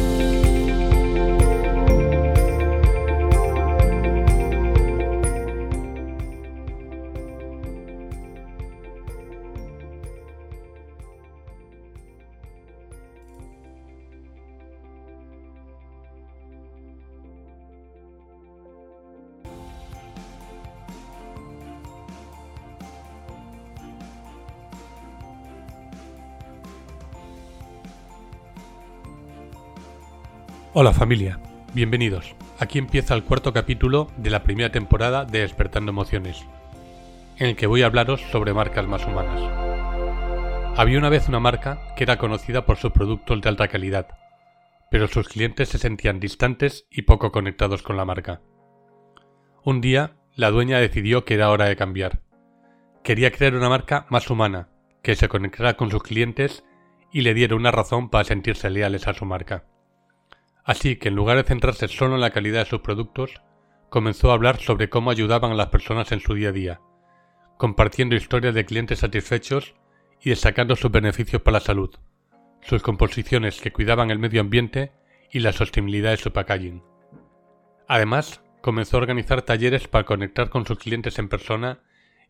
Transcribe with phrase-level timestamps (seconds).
[0.00, 0.59] Música
[30.72, 31.40] Hola familia,
[31.74, 32.36] bienvenidos.
[32.60, 36.46] Aquí empieza el cuarto capítulo de la primera temporada de Despertando Emociones,
[37.38, 39.40] en el que voy a hablaros sobre marcas más humanas.
[40.76, 44.16] Había una vez una marca que era conocida por sus productos de alta calidad,
[44.92, 48.40] pero sus clientes se sentían distantes y poco conectados con la marca.
[49.64, 52.20] Un día, la dueña decidió que era hora de cambiar.
[53.02, 54.68] Quería crear una marca más humana,
[55.02, 56.62] que se conectara con sus clientes
[57.12, 59.64] y le diera una razón para sentirse leales a su marca.
[60.64, 63.40] Así que en lugar de centrarse solo en la calidad de sus productos,
[63.88, 66.80] comenzó a hablar sobre cómo ayudaban a las personas en su día a día,
[67.58, 69.74] compartiendo historias de clientes satisfechos
[70.22, 71.90] y destacando sus beneficios para la salud,
[72.62, 74.92] sus composiciones que cuidaban el medio ambiente
[75.32, 76.82] y la sostenibilidad de su packaging.
[77.88, 81.80] Además, comenzó a organizar talleres para conectar con sus clientes en persona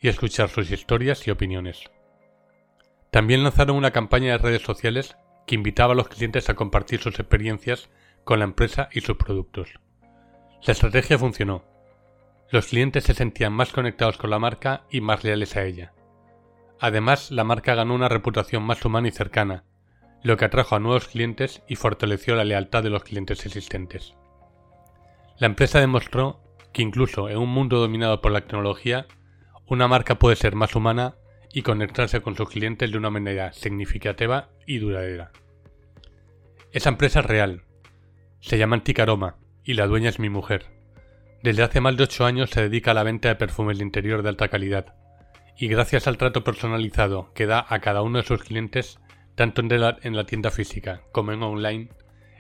[0.01, 1.91] y escuchar sus historias y opiniones.
[3.11, 7.19] También lanzaron una campaña de redes sociales que invitaba a los clientes a compartir sus
[7.19, 7.91] experiencias
[8.25, 9.71] con la empresa y sus productos.
[10.63, 11.65] La estrategia funcionó.
[12.51, 15.93] Los clientes se sentían más conectados con la marca y más leales a ella.
[16.81, 19.65] Además, la marca ganó una reputación más humana y cercana,
[20.23, 24.15] lo que atrajo a nuevos clientes y fortaleció la lealtad de los clientes existentes.
[25.39, 26.43] La empresa demostró
[26.73, 29.07] que incluso en un mundo dominado por la tecnología,
[29.67, 31.15] una marca puede ser más humana
[31.53, 35.33] y conectarse con sus clientes de una manera significativa y duradera.
[36.73, 37.63] Esa empresa es real,
[38.41, 40.67] se llama Anticaroma y la dueña es mi mujer.
[41.43, 44.23] Desde hace más de 8 años se dedica a la venta de perfumes de interior
[44.23, 44.95] de alta calidad
[45.57, 48.99] y gracias al trato personalizado que da a cada uno de sus clientes,
[49.35, 51.91] tanto en la, en la tienda física como en online,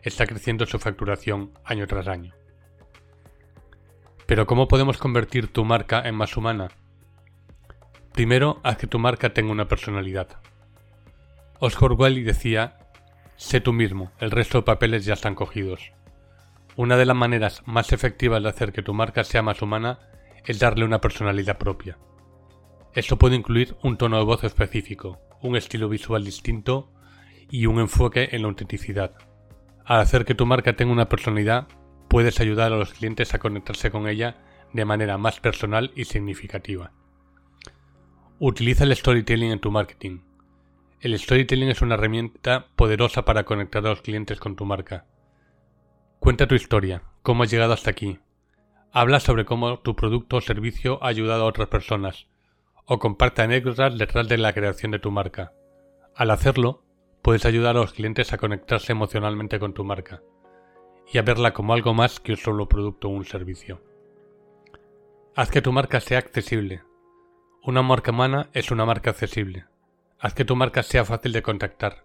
[0.02, 2.34] está creciendo su facturación año tras año.
[4.26, 6.68] Pero ¿cómo podemos convertir tu marca en más humana?
[8.12, 10.40] Primero, haz que tu marca tenga una personalidad.
[11.58, 12.79] Oscar Wilde decía
[13.40, 15.92] Sé tú mismo, el resto de papeles ya están cogidos.
[16.76, 19.98] Una de las maneras más efectivas de hacer que tu marca sea más humana
[20.44, 21.96] es darle una personalidad propia.
[22.92, 26.92] Esto puede incluir un tono de voz específico, un estilo visual distinto
[27.50, 29.14] y un enfoque en la autenticidad.
[29.86, 31.66] Al hacer que tu marca tenga una personalidad,
[32.08, 34.36] puedes ayudar a los clientes a conectarse con ella
[34.74, 36.92] de manera más personal y significativa.
[38.38, 40.29] Utiliza el storytelling en tu marketing.
[41.00, 45.06] El storytelling es una herramienta poderosa para conectar a los clientes con tu marca.
[46.18, 48.18] Cuenta tu historia, cómo has llegado hasta aquí.
[48.92, 52.26] Habla sobre cómo tu producto o servicio ha ayudado a otras personas,
[52.84, 55.54] o comparte anécdotas detrás de la creación de tu marca.
[56.14, 56.84] Al hacerlo,
[57.22, 60.20] puedes ayudar a los clientes a conectarse emocionalmente con tu marca
[61.10, 63.82] y a verla como algo más que un solo producto o un servicio.
[65.34, 66.82] Haz que tu marca sea accesible.
[67.62, 69.69] Una marca humana es una marca accesible.
[70.22, 72.04] Haz que tu marca sea fácil de contactar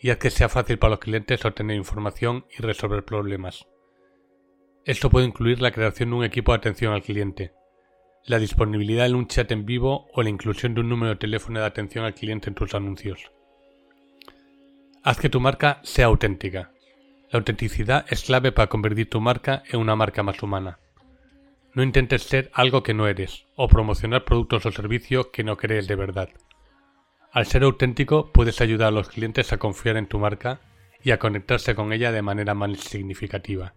[0.00, 3.68] y haz que sea fácil para los clientes obtener información y resolver problemas.
[4.84, 7.52] Esto puede incluir la creación de un equipo de atención al cliente,
[8.26, 11.60] la disponibilidad de un chat en vivo o la inclusión de un número de teléfono
[11.60, 13.30] de atención al cliente en tus anuncios.
[15.04, 16.72] Haz que tu marca sea auténtica.
[17.30, 20.80] La autenticidad es clave para convertir tu marca en una marca más humana.
[21.74, 25.86] No intentes ser algo que no eres o promocionar productos o servicios que no crees
[25.86, 26.28] de verdad.
[27.32, 30.60] Al ser auténtico puedes ayudar a los clientes a confiar en tu marca
[31.02, 33.74] y a conectarse con ella de manera más significativa.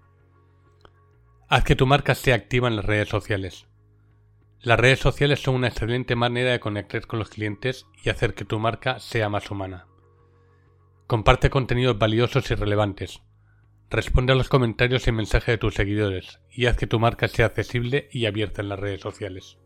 [1.47, 3.67] Haz que tu marca sea activa en las redes sociales.
[4.59, 8.43] Las redes sociales son una excelente manera de conectar con los clientes y hacer que
[8.43, 9.85] tu marca sea más humana.
[11.07, 13.21] Comparte contenidos valiosos y relevantes.
[13.89, 17.45] Responde a los comentarios y mensajes de tus seguidores y haz que tu marca sea
[17.45, 19.57] accesible y abierta en las redes sociales.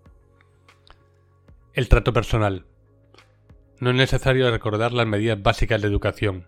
[1.73, 2.68] El trato personal.
[3.79, 6.45] No es necesario recordar las medidas básicas de educación.